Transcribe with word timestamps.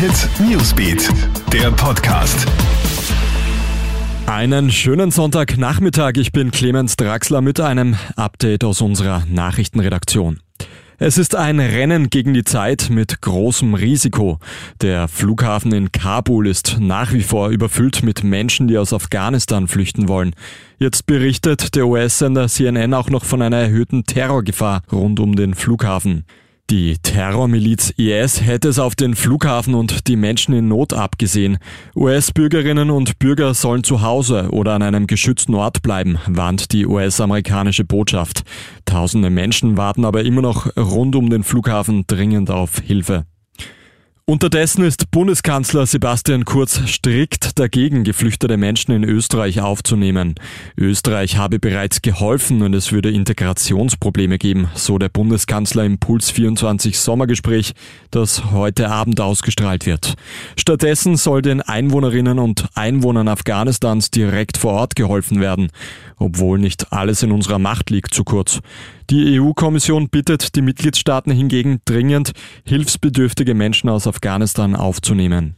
Hit 0.00 0.30
Newsbeat, 0.40 1.10
der 1.52 1.70
Podcast. 1.72 2.46
Einen 4.24 4.70
schönen 4.70 5.10
Sonntagnachmittag. 5.10 6.12
Ich 6.14 6.32
bin 6.32 6.50
Clemens 6.50 6.96
Draxler 6.96 7.42
mit 7.42 7.60
einem 7.60 7.96
Update 8.16 8.64
aus 8.64 8.80
unserer 8.80 9.24
Nachrichtenredaktion. 9.28 10.40
Es 10.96 11.18
ist 11.18 11.34
ein 11.36 11.60
Rennen 11.60 12.08
gegen 12.08 12.32
die 12.32 12.44
Zeit 12.44 12.88
mit 12.88 13.20
großem 13.20 13.74
Risiko. 13.74 14.38
Der 14.80 15.06
Flughafen 15.06 15.74
in 15.74 15.92
Kabul 15.92 16.46
ist 16.46 16.78
nach 16.80 17.12
wie 17.12 17.22
vor 17.22 17.50
überfüllt 17.50 18.02
mit 18.02 18.24
Menschen, 18.24 18.68
die 18.68 18.78
aus 18.78 18.94
Afghanistan 18.94 19.68
flüchten 19.68 20.08
wollen. 20.08 20.34
Jetzt 20.78 21.04
berichtet 21.04 21.74
der 21.74 21.86
US-Sender 21.86 22.48
CNN 22.48 22.94
auch 22.94 23.10
noch 23.10 23.26
von 23.26 23.42
einer 23.42 23.58
erhöhten 23.58 24.04
Terrorgefahr 24.04 24.80
rund 24.90 25.20
um 25.20 25.36
den 25.36 25.52
Flughafen. 25.52 26.24
Die 26.70 26.96
Terrormiliz 26.98 27.90
IS 27.96 28.42
hätte 28.42 28.68
es 28.68 28.78
auf 28.78 28.94
den 28.94 29.16
Flughafen 29.16 29.74
und 29.74 30.06
die 30.06 30.14
Menschen 30.14 30.54
in 30.54 30.68
Not 30.68 30.92
abgesehen. 30.92 31.58
US-Bürgerinnen 31.96 32.92
und 32.92 33.18
Bürger 33.18 33.54
sollen 33.54 33.82
zu 33.82 34.02
Hause 34.02 34.50
oder 34.52 34.74
an 34.74 34.82
einem 34.82 35.08
geschützten 35.08 35.56
Ort 35.56 35.82
bleiben, 35.82 36.20
warnt 36.28 36.70
die 36.70 36.86
US-amerikanische 36.86 37.84
Botschaft. 37.84 38.44
Tausende 38.84 39.30
Menschen 39.30 39.76
warten 39.76 40.04
aber 40.04 40.22
immer 40.22 40.42
noch 40.42 40.76
rund 40.76 41.16
um 41.16 41.28
den 41.28 41.42
Flughafen 41.42 42.04
dringend 42.06 42.52
auf 42.52 42.78
Hilfe. 42.78 43.26
Unterdessen 44.30 44.84
ist 44.84 45.10
Bundeskanzler 45.10 45.86
Sebastian 45.86 46.44
Kurz 46.44 46.80
strikt 46.88 47.58
dagegen, 47.58 48.04
geflüchtete 48.04 48.56
Menschen 48.56 48.92
in 48.92 49.02
Österreich 49.02 49.60
aufzunehmen. 49.60 50.36
Österreich 50.78 51.36
habe 51.36 51.58
bereits 51.58 52.00
geholfen 52.00 52.62
und 52.62 52.72
es 52.72 52.92
würde 52.92 53.10
Integrationsprobleme 53.10 54.38
geben, 54.38 54.68
so 54.74 54.98
der 54.98 55.08
Bundeskanzler 55.08 55.84
im 55.84 55.98
Puls 55.98 56.30
24 56.30 57.00
Sommergespräch, 57.00 57.72
das 58.12 58.52
heute 58.52 58.88
Abend 58.88 59.20
ausgestrahlt 59.20 59.84
wird. 59.84 60.14
Stattdessen 60.56 61.16
soll 61.16 61.42
den 61.42 61.60
Einwohnerinnen 61.60 62.38
und 62.38 62.68
Einwohnern 62.76 63.26
Afghanistans 63.26 64.12
direkt 64.12 64.58
vor 64.58 64.74
Ort 64.74 64.94
geholfen 64.94 65.40
werden, 65.40 65.72
obwohl 66.18 66.60
nicht 66.60 66.92
alles 66.92 67.24
in 67.24 67.32
unserer 67.32 67.58
Macht 67.58 67.90
liegt 67.90 68.14
zu 68.14 68.22
kurz. 68.22 68.60
Die 69.10 69.40
EU-Kommission 69.40 70.08
bittet 70.08 70.54
die 70.54 70.62
Mitgliedstaaten 70.62 71.32
hingegen 71.32 71.80
dringend, 71.84 72.30
hilfsbedürftige 72.64 73.54
Menschen 73.54 73.88
aus 73.88 74.06
Afghanistan 74.06 74.76
aufzunehmen. 74.76 75.56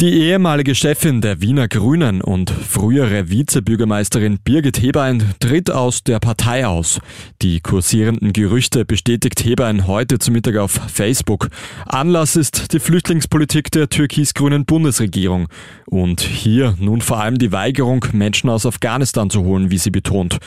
Die 0.00 0.22
ehemalige 0.22 0.74
Chefin 0.74 1.20
der 1.20 1.42
Wiener 1.42 1.68
Grünen 1.68 2.22
und 2.22 2.50
frühere 2.50 3.28
Vizebürgermeisterin 3.28 4.38
Birgit 4.42 4.80
Hebein 4.80 5.22
tritt 5.40 5.70
aus 5.70 6.02
der 6.02 6.18
Partei 6.18 6.66
aus. 6.66 7.00
Die 7.42 7.60
kursierenden 7.60 8.32
Gerüchte 8.32 8.86
bestätigt 8.86 9.44
Hebein 9.44 9.86
heute 9.86 10.18
zu 10.18 10.32
Mittag 10.32 10.56
auf 10.56 10.72
Facebook. 10.72 11.50
Anlass 11.84 12.34
ist 12.34 12.72
die 12.72 12.80
Flüchtlingspolitik 12.80 13.70
der 13.72 13.90
türkis-grünen 13.90 14.64
Bundesregierung. 14.64 15.48
Und 15.84 16.22
hier 16.22 16.76
nun 16.80 17.02
vor 17.02 17.20
allem 17.20 17.36
die 17.36 17.52
Weigerung, 17.52 18.06
Menschen 18.12 18.48
aus 18.48 18.64
Afghanistan 18.64 19.28
zu 19.28 19.44
holen, 19.44 19.70
wie 19.70 19.78
sie 19.78 19.90
betont. 19.90 20.38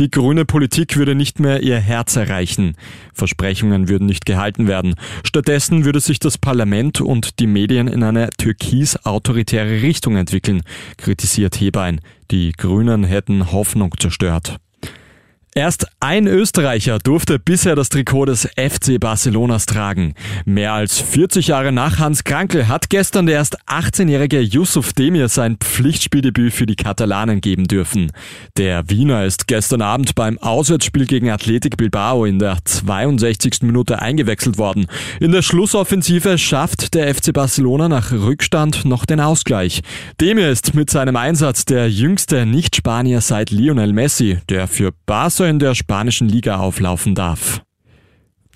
Die 0.00 0.10
grüne 0.10 0.46
Politik 0.46 0.96
würde 0.96 1.14
nicht 1.14 1.40
mehr 1.40 1.62
ihr 1.62 1.78
Herz 1.78 2.16
erreichen. 2.16 2.74
Versprechungen 3.12 3.90
würden 3.90 4.06
nicht 4.06 4.24
gehalten 4.24 4.66
werden. 4.66 4.94
Stattdessen 5.24 5.84
würde 5.84 6.00
sich 6.00 6.18
das 6.18 6.38
Parlament 6.38 7.02
und 7.02 7.38
die 7.38 7.46
Medien 7.46 7.86
in 7.86 8.02
eine 8.02 8.30
türkis-autoritäre 8.30 9.82
Richtung 9.82 10.16
entwickeln, 10.16 10.62
kritisiert 10.96 11.60
Hebein. 11.60 12.00
Die 12.30 12.52
Grünen 12.52 13.04
hätten 13.04 13.52
Hoffnung 13.52 13.94
zerstört. 13.98 14.56
Erst 15.56 15.88
ein 15.98 16.28
Österreicher 16.28 17.00
durfte 17.00 17.40
bisher 17.40 17.74
das 17.74 17.88
Trikot 17.88 18.26
des 18.26 18.48
FC 18.56 19.00
Barcelonas 19.00 19.66
tragen. 19.66 20.14
Mehr 20.44 20.74
als 20.74 21.00
40 21.00 21.48
Jahre 21.48 21.72
nach 21.72 21.98
Hans 21.98 22.22
Krankel 22.22 22.68
hat 22.68 22.88
gestern 22.88 23.26
der 23.26 23.34
erst 23.34 23.58
18-jährige 23.66 24.38
Yusuf 24.40 24.92
Demir 24.92 25.28
sein 25.28 25.56
Pflichtspieldebüt 25.56 26.52
für 26.52 26.66
die 26.66 26.76
Katalanen 26.76 27.40
geben 27.40 27.64
dürfen. 27.64 28.12
Der 28.58 28.88
Wiener 28.90 29.24
ist 29.24 29.48
gestern 29.48 29.82
Abend 29.82 30.14
beim 30.14 30.38
Auswärtsspiel 30.38 31.06
gegen 31.06 31.30
Athletic 31.30 31.76
Bilbao 31.76 32.24
in 32.24 32.38
der 32.38 32.58
62. 32.64 33.62
Minute 33.62 34.00
eingewechselt 34.00 34.56
worden. 34.56 34.86
In 35.18 35.32
der 35.32 35.42
Schlussoffensive 35.42 36.38
schafft 36.38 36.94
der 36.94 37.12
FC 37.12 37.32
Barcelona 37.32 37.88
nach 37.88 38.12
Rückstand 38.12 38.84
noch 38.84 39.04
den 39.04 39.18
Ausgleich. 39.18 39.82
Demir 40.20 40.48
ist 40.48 40.76
mit 40.76 40.90
seinem 40.90 41.16
Einsatz 41.16 41.64
der 41.64 41.90
jüngste 41.90 42.46
Nicht-Spanier 42.46 43.20
seit 43.20 43.50
Lionel 43.50 43.92
Messi, 43.92 44.38
der 44.48 44.68
für 44.68 44.92
Barcelona 45.06 45.39
in 45.46 45.58
der 45.58 45.74
spanischen 45.74 46.28
Liga 46.28 46.58
auflaufen 46.58 47.14
darf. 47.14 47.62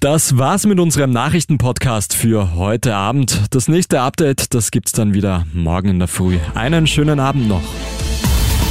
Das 0.00 0.36
war's 0.36 0.66
mit 0.66 0.80
unserem 0.80 1.10
Nachrichtenpodcast 1.10 2.14
für 2.14 2.54
heute 2.54 2.94
Abend. 2.94 3.44
Das 3.50 3.68
nächste 3.68 4.00
Update, 4.00 4.52
das 4.52 4.70
gibt's 4.70 4.92
dann 4.92 5.14
wieder 5.14 5.46
morgen 5.54 5.88
in 5.88 5.98
der 5.98 6.08
Früh. 6.08 6.38
Einen 6.54 6.86
schönen 6.86 7.20
Abend 7.20 7.48
noch. 7.48 7.62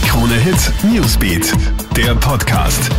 Krone 0.06 0.36
Hit 0.36 0.72
Newsbeat, 0.84 1.54
der 1.98 2.14
Podcast. 2.16 2.92